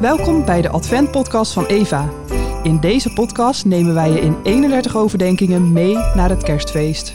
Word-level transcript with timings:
Welkom 0.00 0.44
bij 0.44 0.62
de 0.62 0.68
Advent-podcast 0.68 1.52
van 1.52 1.66
Eva. 1.66 2.10
In 2.62 2.80
deze 2.80 3.12
podcast 3.12 3.64
nemen 3.64 3.94
wij 3.94 4.10
je 4.10 4.20
in 4.20 4.42
31 4.42 4.96
overdenkingen 4.96 5.72
mee 5.72 5.94
naar 5.94 6.28
het 6.30 6.42
kerstfeest. 6.42 7.14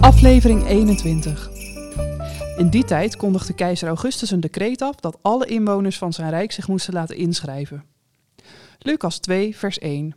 Aflevering 0.00 0.66
21. 0.66 1.50
In 2.56 2.70
die 2.70 2.84
tijd 2.84 3.16
kondigde 3.16 3.54
keizer 3.54 3.88
Augustus 3.88 4.30
een 4.30 4.40
decreet 4.40 4.82
af 4.82 4.96
dat 4.96 5.18
alle 5.22 5.46
inwoners 5.46 5.98
van 5.98 6.12
zijn 6.12 6.30
rijk 6.30 6.52
zich 6.52 6.68
moesten 6.68 6.94
laten 6.94 7.16
inschrijven. 7.16 7.84
Lucas 8.78 9.18
2, 9.18 9.56
vers 9.56 9.78
1. 9.78 10.14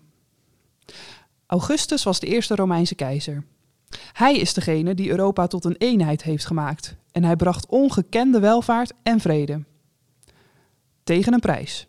Augustus 1.48 2.04
was 2.04 2.20
de 2.20 2.28
eerste 2.28 2.56
Romeinse 2.56 2.96
keizer. 2.96 3.44
Hij 4.14 4.38
is 4.38 4.54
degene 4.54 4.96
die 4.96 5.10
Europa 5.10 5.48
tot 5.48 5.66
een 5.66 5.76
eenheid 5.78 6.24
heeft 6.24 6.46
gemaakt 6.46 6.96
en 7.12 7.24
hij 7.24 7.36
bracht 7.36 7.66
ongekende 7.66 8.40
welvaart 8.40 8.94
en 9.04 9.20
vrede. 9.20 9.64
Tegen 11.04 11.34
een 11.34 11.40
prijs. 11.40 11.88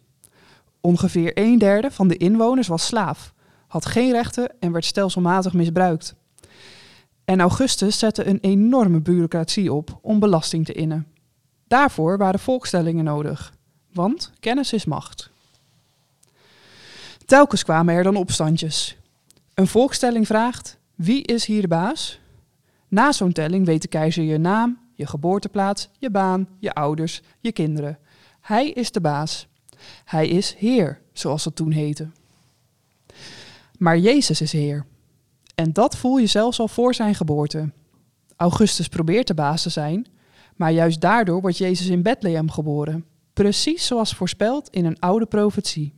Ongeveer 0.80 1.30
een 1.34 1.58
derde 1.58 1.90
van 1.90 2.08
de 2.08 2.16
inwoners 2.16 2.68
was 2.68 2.86
slaaf, 2.86 3.34
had 3.66 3.86
geen 3.86 4.12
rechten 4.12 4.60
en 4.60 4.72
werd 4.72 4.84
stelselmatig 4.84 5.52
misbruikt. 5.52 6.14
En 7.24 7.40
Augustus 7.40 7.98
zette 7.98 8.26
een 8.26 8.38
enorme 8.40 9.00
bureaucratie 9.00 9.72
op 9.72 9.98
om 10.02 10.18
belasting 10.18 10.64
te 10.64 10.72
innen. 10.72 11.06
Daarvoor 11.66 12.18
waren 12.18 12.40
volkstellingen 12.40 13.04
nodig, 13.04 13.54
want 13.92 14.32
kennis 14.40 14.72
is 14.72 14.84
macht. 14.84 15.30
Telkens 17.26 17.64
kwamen 17.64 17.94
er 17.94 18.02
dan 18.02 18.16
opstandjes. 18.16 18.96
Een 19.54 19.66
volkstelling 19.66 20.26
vraagt: 20.26 20.78
wie 20.94 21.22
is 21.22 21.44
hier 21.44 21.60
de 21.60 21.68
baas? 21.68 22.20
Na 22.94 23.12
zo'n 23.12 23.32
telling 23.32 23.66
weet 23.66 23.82
de 23.82 23.88
keizer 23.88 24.24
je 24.24 24.38
naam, 24.38 24.78
je 24.94 25.06
geboorteplaats, 25.06 25.88
je 25.98 26.10
baan, 26.10 26.48
je 26.58 26.72
ouders, 26.72 27.22
je 27.40 27.52
kinderen. 27.52 27.98
Hij 28.40 28.70
is 28.70 28.92
de 28.92 29.00
baas. 29.00 29.48
Hij 30.04 30.28
is 30.28 30.54
Heer, 30.58 31.00
zoals 31.12 31.44
dat 31.44 31.56
toen 31.56 31.70
heette. 31.70 32.10
Maar 33.78 33.98
Jezus 33.98 34.40
is 34.40 34.52
Heer. 34.52 34.86
En 35.54 35.72
dat 35.72 35.96
voel 35.96 36.18
je 36.18 36.26
zelfs 36.26 36.60
al 36.60 36.68
voor 36.68 36.94
zijn 36.94 37.14
geboorte. 37.14 37.72
Augustus 38.36 38.88
probeert 38.88 39.26
de 39.26 39.34
baas 39.34 39.62
te 39.62 39.70
zijn, 39.70 40.06
maar 40.56 40.72
juist 40.72 41.00
daardoor 41.00 41.40
wordt 41.40 41.58
Jezus 41.58 41.86
in 41.86 42.02
Bethlehem 42.02 42.50
geboren. 42.50 43.04
Precies 43.32 43.86
zoals 43.86 44.14
voorspeld 44.14 44.68
in 44.68 44.84
een 44.84 44.98
oude 44.98 45.26
profetie. 45.26 45.94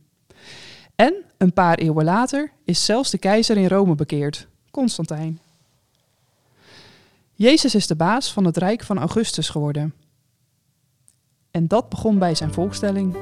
En 0.95 1.13
een 1.37 1.53
paar 1.53 1.77
eeuwen 1.77 2.05
later 2.05 2.51
is 2.63 2.85
zelfs 2.85 3.11
de 3.11 3.17
keizer 3.17 3.57
in 3.57 3.67
Rome 3.67 3.95
bekeerd, 3.95 4.47
Constantijn. 4.71 5.39
Jezus 7.37 7.75
is 7.75 7.87
de 7.87 7.95
baas 7.95 8.33
van 8.33 8.45
het 8.45 8.57
rijk 8.57 8.83
van 8.83 8.97
Augustus 8.97 9.49
geworden. 9.49 9.93
En 11.51 11.67
dat 11.67 11.89
begon 11.89 12.19
bij 12.19 12.35
zijn 12.35 12.53
volkstelling. 12.53 13.15